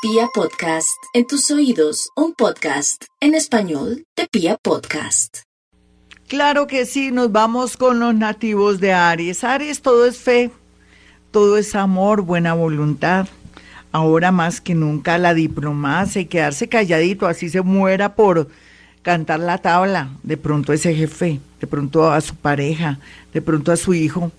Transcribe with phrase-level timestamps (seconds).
[0.00, 5.38] Pia Podcast, en tus oídos, un podcast en español de Pia Podcast.
[6.28, 9.42] Claro que sí, nos vamos con los nativos de Aries.
[9.42, 10.52] Aries, todo es fe,
[11.32, 13.26] todo es amor, buena voluntad.
[13.90, 18.46] Ahora más que nunca la diplomacia y quedarse calladito, así se muera por
[19.02, 23.00] cantar la tabla, de pronto a ese jefe, de pronto a su pareja,
[23.32, 24.30] de pronto a su hijo,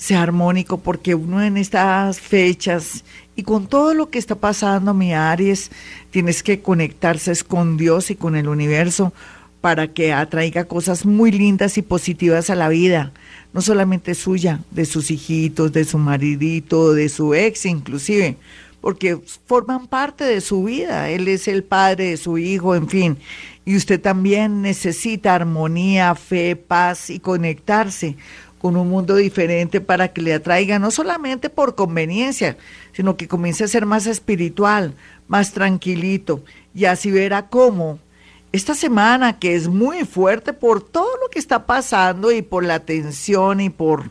[0.00, 3.04] sea armónico, porque uno en estas fechas
[3.36, 5.70] y con todo lo que está pasando, mi Aries,
[6.10, 9.12] tienes que conectarse con Dios y con el universo
[9.60, 13.12] para que atraiga cosas muy lindas y positivas a la vida,
[13.52, 18.38] no solamente suya, de sus hijitos, de su maridito, de su ex inclusive,
[18.80, 23.18] porque forman parte de su vida, él es el padre de su hijo, en fin,
[23.66, 28.16] y usted también necesita armonía, fe, paz y conectarse
[28.60, 32.56] con un mundo diferente para que le atraiga, no solamente por conveniencia,
[32.92, 34.94] sino que comience a ser más espiritual,
[35.28, 37.98] más tranquilito, y así verá cómo
[38.52, 42.80] esta semana, que es muy fuerte por todo lo que está pasando y por la
[42.80, 44.10] tensión y por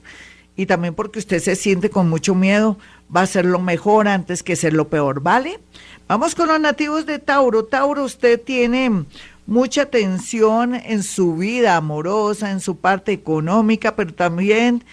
[0.56, 2.78] y también porque usted se siente con mucho miedo,
[3.16, 5.62] va a ser lo mejor antes que ser lo peor, ¿vale?
[6.10, 7.64] Vamos con los nativos de Tauro.
[7.64, 9.06] Tauro, usted tiene
[9.50, 14.84] mucha tensión en su vida amorosa, en su parte económica, pero también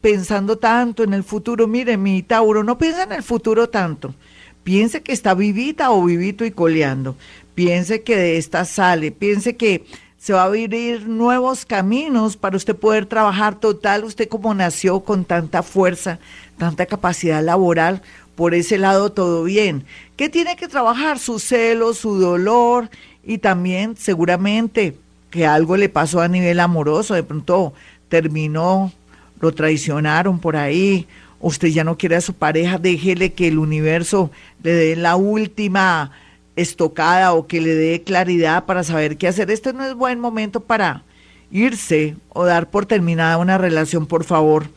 [0.00, 1.66] pensando tanto en el futuro.
[1.66, 4.14] Mire, mi Tauro, no piensa en el futuro tanto.
[4.62, 7.16] Piense que está vivita o vivito y coleando.
[7.56, 9.10] Piense que de esta sale.
[9.10, 9.84] Piense que
[10.16, 14.04] se va a abrir nuevos caminos para usted poder trabajar total.
[14.04, 16.20] Usted como nació con tanta fuerza,
[16.56, 18.00] tanta capacidad laboral,
[18.36, 19.84] por ese lado todo bien.
[20.16, 21.18] ¿Qué tiene que trabajar?
[21.18, 22.90] Su celo, su dolor
[23.26, 24.96] y también seguramente
[25.30, 27.74] que algo le pasó a nivel amoroso, de pronto
[28.08, 28.92] terminó,
[29.40, 31.06] lo traicionaron por ahí,
[31.40, 34.30] usted ya no quiere a su pareja, déjele que el universo
[34.62, 36.12] le dé la última
[36.56, 39.50] estocada o que le dé claridad para saber qué hacer.
[39.50, 41.02] Este no es buen momento para
[41.50, 44.68] irse o dar por terminada una relación, por favor.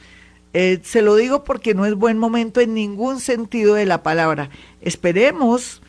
[0.54, 4.50] Eh, se lo digo porque no es buen momento en ningún sentido de la palabra.
[4.82, 5.82] Esperemos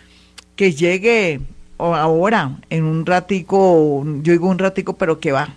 [0.57, 1.41] que llegue
[1.79, 5.49] ahora, en un ratico, yo digo un ratico, pero que va,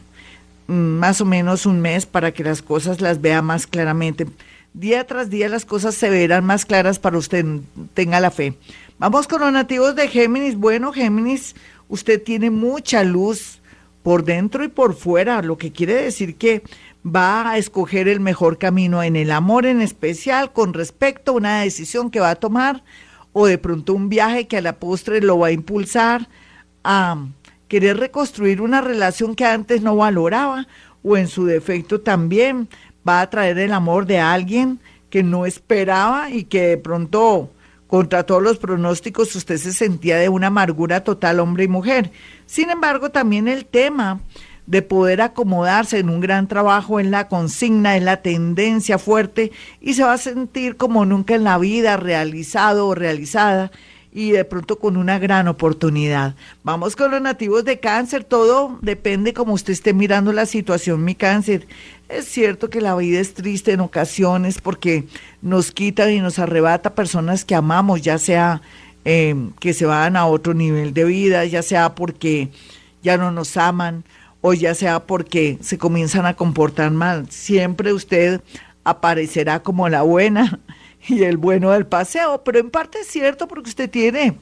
[0.68, 4.28] mm, más o menos un mes para que las cosas las vea más claramente.
[4.74, 7.46] Día tras día las cosas se verán más claras para usted,
[7.94, 8.56] tenga la fe.
[9.00, 10.56] Vamos con los nativos de Géminis.
[10.56, 11.56] Bueno, Géminis,
[11.90, 13.59] usted tiene mucha luz
[14.03, 16.64] por dentro y por fuera, lo que quiere decir que
[17.06, 21.62] va a escoger el mejor camino en el amor en especial con respecto a una
[21.62, 22.84] decisión que va a tomar
[23.34, 26.28] o de pronto un viaje que a la postre lo va a impulsar
[26.84, 27.25] a
[27.68, 30.68] querer reconstruir una relación que antes no valoraba
[31.03, 32.68] o en su defecto también
[33.08, 37.52] va a traer el amor de alguien que no esperaba y que de pronto
[37.88, 42.12] contra todos los pronósticos usted se sentía de una amargura total hombre y mujer.
[42.46, 44.22] Sin embargo, también el tema
[44.72, 49.52] de poder acomodarse en un gran trabajo, en la consigna, en la tendencia fuerte
[49.82, 53.70] y se va a sentir como nunca en la vida realizado o realizada
[54.14, 56.36] y de pronto con una gran oportunidad.
[56.64, 61.16] Vamos con los nativos de cáncer, todo depende como usted esté mirando la situación, mi
[61.16, 61.68] cáncer.
[62.08, 65.03] Es cierto que la vida es triste en ocasiones porque
[65.42, 68.62] nos quita y nos arrebata personas que amamos, ya sea
[69.03, 72.52] eh, que se van a otro nivel de vida, ya sea porque
[73.03, 74.06] ya no nos aman
[74.41, 77.29] o ya sea porque se comienzan a comportar mal.
[77.29, 78.41] Siempre usted
[78.84, 80.59] aparecerá como la buena
[81.07, 84.38] y el bueno del paseo, pero en parte es cierto porque usted tiene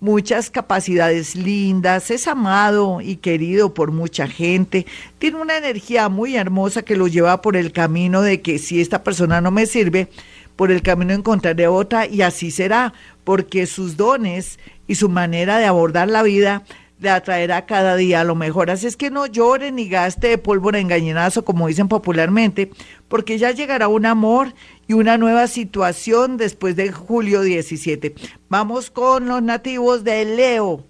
[0.00, 4.86] muchas capacidades lindas, es amado y querido por mucha gente,
[5.18, 9.02] tiene una energía muy hermosa que lo lleva por el camino de que si esta
[9.02, 10.08] persona no me sirve,
[10.56, 12.92] por el camino encontraré otra y así será,
[13.24, 16.64] porque sus dones y su manera de abordar la vida
[17.04, 18.70] le atraerá cada día lo mejor.
[18.70, 22.70] Así es que no llore ni gaste de pólvora engañonazo, como dicen popularmente,
[23.08, 24.54] porque ya llegará un amor
[24.88, 28.14] y una nueva situación después de julio 17.
[28.48, 30.84] Vamos con los nativos de Leo.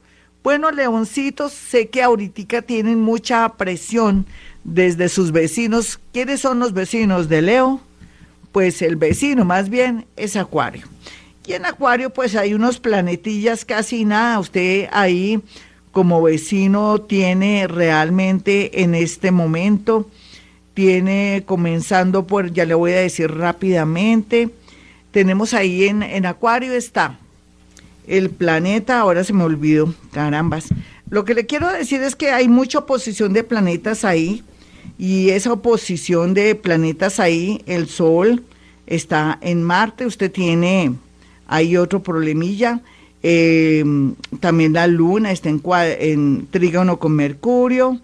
[0.44, 4.24] Bueno, leoncitos, sé que ahorita tienen mucha presión
[4.62, 5.98] desde sus vecinos.
[6.12, 7.80] ¿Quiénes son los vecinos de Leo?
[8.52, 10.86] Pues el vecino más bien es Acuario.
[11.44, 14.38] Y en Acuario pues hay unos planetillas casi nada.
[14.38, 15.42] Usted ahí
[15.94, 20.10] como vecino tiene realmente en este momento,
[20.74, 24.50] tiene comenzando por, ya le voy a decir rápidamente,
[25.12, 27.16] tenemos ahí en, en Acuario está
[28.08, 30.66] el planeta, ahora se me olvidó, carambas.
[31.08, 34.42] Lo que le quiero decir es que hay mucha oposición de planetas ahí
[34.98, 38.42] y esa oposición de planetas ahí, el Sol
[38.88, 40.96] está en Marte, usted tiene
[41.46, 42.80] ahí otro problemilla,
[43.26, 47.98] Em, también la luna está en, en trígono con Mercurio.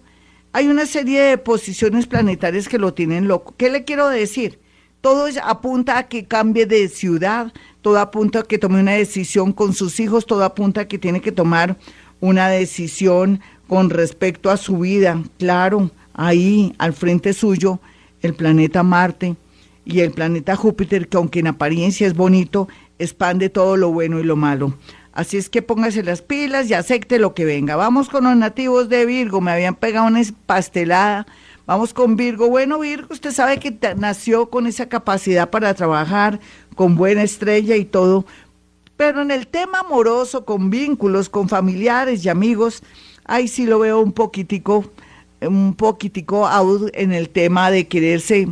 [0.55, 3.55] Hay una serie de posiciones planetarias que lo tienen loco.
[3.59, 4.59] ¿Qué le quiero decir?
[5.03, 7.53] Todo apunta a que cambie de ciudad,
[7.83, 11.21] todo apunta a que tome una decisión con sus hijos, todo apunta a que tiene
[11.21, 11.77] que tomar
[12.21, 15.23] una decisión con respecto a su vida.
[15.39, 17.79] Claro, ahí al frente suyo,
[18.23, 19.37] el planeta Marte
[19.85, 22.69] y el planeta Júpiter, que aunque en apariencia es bonito,
[22.99, 24.75] expande todo lo bueno y lo malo.
[25.13, 27.77] Así es que póngase las pilas y acepte lo que venga.
[27.77, 29.41] Vamos con los nativos de Virgo.
[29.41, 31.27] Me habían pegado una pastelada.
[31.67, 32.49] Vamos con Virgo.
[32.49, 36.41] Bueno, Virgo, usted sabe que nació con esa capacidad para trabajar,
[36.77, 38.25] con buena estrella y todo.
[38.97, 42.83] Pero en el tema amoroso, con vínculos, con familiares y amigos,
[43.25, 44.85] ahí sí lo veo un poquitico,
[45.41, 48.49] un poquitico out en el tema de quererse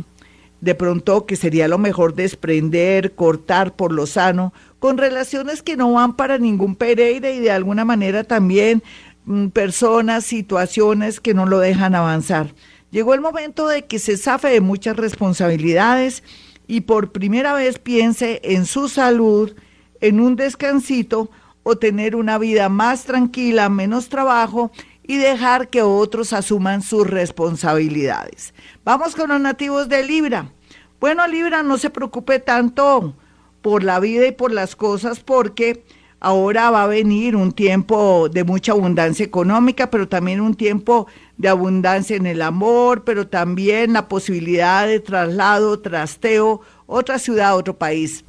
[0.61, 5.93] de pronto que sería lo mejor desprender, cortar por lo sano, con relaciones que no
[5.93, 8.83] van para ningún Pereira y de alguna manera también
[9.25, 12.53] mm, personas, situaciones que no lo dejan avanzar.
[12.91, 16.23] Llegó el momento de que se zafe de muchas responsabilidades
[16.67, 19.55] y por primera vez piense en su salud,
[20.01, 21.29] en un descansito
[21.63, 24.71] o tener una vida más tranquila, menos trabajo
[25.09, 28.53] y dejar que otros asuman sus responsabilidades.
[28.85, 30.51] Vamos con los nativos de Libra.
[30.99, 33.15] Bueno, Libra, no se preocupe tanto
[33.63, 35.83] por la vida y por las cosas, porque
[36.19, 41.07] ahora va a venir un tiempo de mucha abundancia económica, pero también un tiempo
[41.37, 47.75] de abundancia en el amor, pero también la posibilidad de traslado, trasteo, otra ciudad, otro
[47.75, 48.23] país.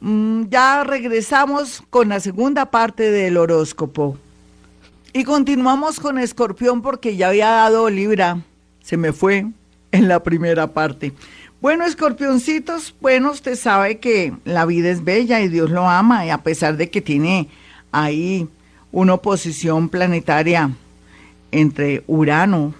[0.00, 4.18] Mm, ya regresamos con la segunda parte del horóscopo.
[5.16, 8.42] Y continuamos con Escorpión porque ya había dado Libra,
[8.82, 9.46] se me fue
[9.90, 11.14] en la primera parte.
[11.62, 16.28] Bueno, escorpioncitos, bueno, usted sabe que la vida es bella y Dios lo ama, y
[16.28, 17.48] a pesar de que tiene
[17.92, 18.46] ahí
[18.92, 20.70] una oposición planetaria
[21.50, 22.74] entre Urano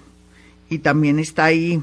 [0.68, 1.80] y también está ahí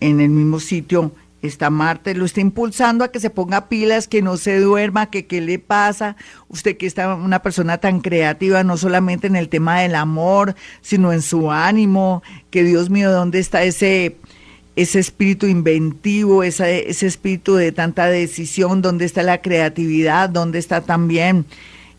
[0.00, 4.22] en el mismo sitio, está Marte, lo está impulsando a que se ponga pilas, que
[4.22, 6.16] no se duerma, que qué le pasa.
[6.48, 11.12] Usted que está una persona tan creativa, no solamente en el tema del amor, sino
[11.12, 14.16] en su ánimo, que Dios mío, ¿dónde está ese
[14.76, 20.80] ese espíritu inventivo, ese, ese espíritu de tanta decisión, dónde está la creatividad, dónde está
[20.80, 21.44] también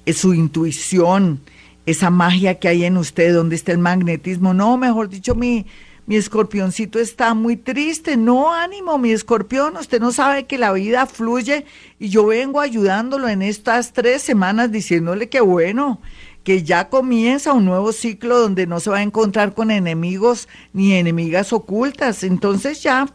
[0.05, 1.41] eh, su intuición,
[1.85, 4.53] esa magia que hay en usted, dónde está el magnetismo.
[4.53, 5.65] No, mejor dicho, mi,
[6.07, 8.17] mi escorpioncito está muy triste.
[8.17, 11.65] No, ánimo, mi escorpión, usted no sabe que la vida fluye
[11.99, 16.01] y yo vengo ayudándolo en estas tres semanas diciéndole que bueno,
[16.43, 20.93] que ya comienza un nuevo ciclo donde no se va a encontrar con enemigos ni
[20.93, 22.23] enemigas ocultas.
[22.23, 23.07] Entonces ya,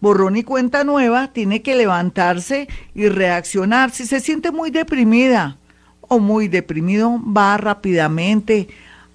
[0.00, 3.92] borrón y cuenta nueva, tiene que levantarse y reaccionar.
[3.92, 5.58] Si se siente muy deprimida
[6.00, 8.68] o muy deprimido, va rápidamente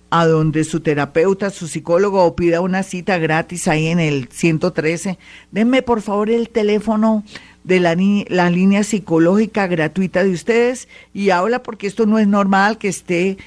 [0.10, 5.18] a donde su terapeuta, su psicólogo o pida una cita gratis ahí en el 113.
[5.52, 7.24] Denme por favor el teléfono
[7.64, 7.96] de la,
[8.30, 13.38] la línea psicológica gratuita de ustedes y habla porque esto no es normal que esté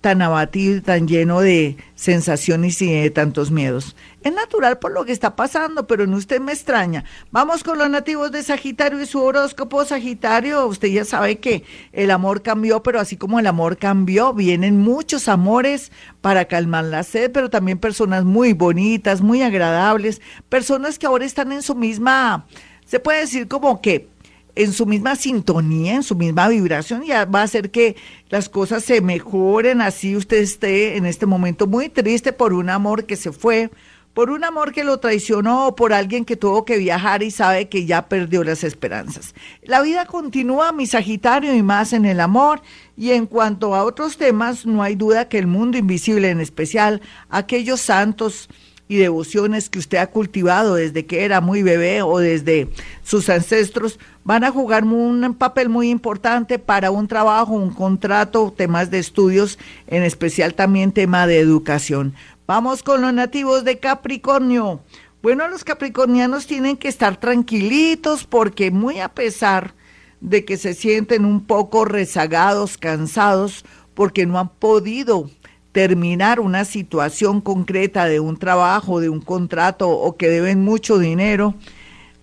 [0.00, 3.96] tan abatido tan lleno de sensaciones y de tantos miedos.
[4.22, 7.04] Es natural por lo que está pasando, pero no usted me extraña.
[7.30, 10.66] Vamos con los nativos de Sagitario y su horóscopo Sagitario.
[10.66, 15.28] Usted ya sabe que el amor cambió, pero así como el amor cambió, vienen muchos
[15.28, 21.24] amores para calmar la sed, pero también personas muy bonitas, muy agradables, personas que ahora
[21.24, 22.46] están en su misma,
[22.84, 24.08] se puede decir como que
[24.54, 27.96] en su misma sintonía, en su misma vibración, ya va a hacer que
[28.28, 33.06] las cosas se mejoren, así usted esté en este momento muy triste por un amor
[33.06, 33.70] que se fue,
[34.14, 37.68] por un amor que lo traicionó o por alguien que tuvo que viajar y sabe
[37.68, 39.34] que ya perdió las esperanzas.
[39.62, 42.60] La vida continúa, mi Sagitario, y más en el amor.
[42.96, 47.00] Y en cuanto a otros temas, no hay duda que el mundo invisible, en especial
[47.28, 48.48] aquellos santos,
[48.90, 52.68] y devociones que usted ha cultivado desde que era muy bebé o desde
[53.04, 58.90] sus ancestros van a jugar un papel muy importante para un trabajo, un contrato, temas
[58.90, 62.14] de estudios, en especial también tema de educación.
[62.48, 64.80] Vamos con los nativos de Capricornio.
[65.22, 69.72] Bueno, los capricornianos tienen que estar tranquilitos porque muy a pesar
[70.20, 75.30] de que se sienten un poco rezagados, cansados, porque no han podido
[75.72, 81.54] terminar una situación concreta de un trabajo, de un contrato o que deben mucho dinero,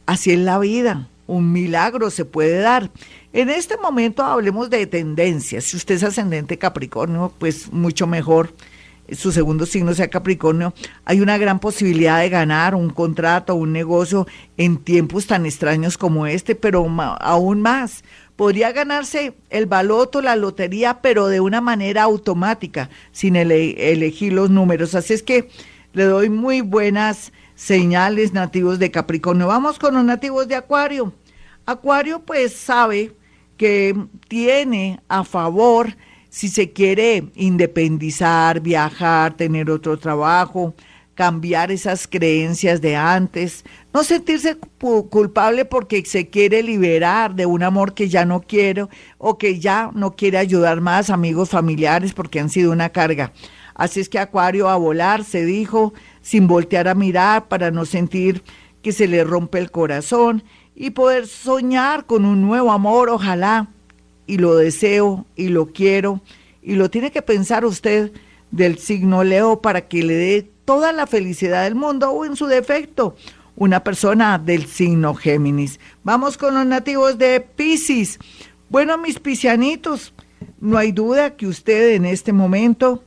[0.05, 1.07] así es la vida.
[1.27, 2.89] Un milagro se puede dar.
[3.33, 5.65] En este momento hablemos de tendencias.
[5.65, 8.53] Si usted es ascendente Capricornio, pues mucho mejor.
[9.11, 10.73] Su segundo signo sea Capricornio.
[11.05, 14.27] Hay una gran posibilidad de ganar un contrato, un negocio
[14.57, 16.85] en tiempos tan extraños como este, pero
[17.19, 18.03] aún más
[18.37, 24.95] podría ganarse el baloto, la lotería, pero de una manera automática, sin elegir los números.
[24.95, 25.49] Así es que
[25.91, 29.47] le doy muy buenas señales nativos de Capricornio.
[29.47, 31.11] Vamos con los nativos de Acuario.
[31.65, 33.13] Acuario pues sabe
[33.57, 33.95] que
[34.27, 35.97] tiene a favor
[36.29, 40.75] si se quiere independizar, viajar, tener otro trabajo,
[41.17, 44.55] cambiar esas creencias de antes, no sentirse
[45.09, 49.89] culpable porque se quiere liberar de un amor que ya no quiero o que ya
[49.95, 53.33] no quiere ayudar más amigos familiares porque han sido una carga.
[53.73, 58.43] Así es que Acuario a volar, se dijo, sin voltear a mirar para no sentir
[58.83, 60.43] que se le rompe el corazón
[60.75, 63.69] y poder soñar con un nuevo amor, ojalá,
[64.27, 66.21] y lo deseo y lo quiero,
[66.61, 68.11] y lo tiene que pensar usted
[68.51, 72.45] del signo Leo para que le dé toda la felicidad del mundo o en su
[72.45, 73.15] defecto
[73.55, 75.79] una persona del signo Géminis.
[76.03, 78.19] Vamos con los nativos de Pisces.
[78.67, 80.13] Bueno, mis piscianitos,
[80.59, 83.01] no hay duda que usted en este momento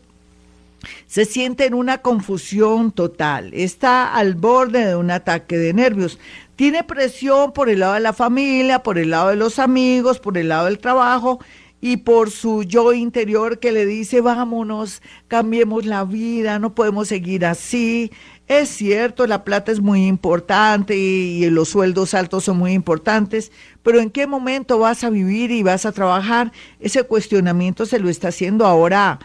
[1.07, 6.19] se siente en una confusión total, está al borde de un ataque de nervios,
[6.57, 10.39] tiene presión por el lado de la familia, por el lado de los amigos, por
[10.39, 11.41] el lado del trabajo
[11.81, 17.47] y por su yo interior que le dice, vámonos, cambiemos la vida, no podemos seguir
[17.47, 18.13] así.
[18.49, 23.51] Es cierto, la plata es muy importante y, los sueldos altos son muy importantes,
[23.83, 26.53] pero ¿en qué momento vas a vivir y vas a trabajar?
[26.81, 29.19] Ese cuestionamiento se lo está haciendo ahora